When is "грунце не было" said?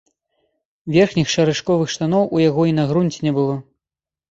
2.95-3.55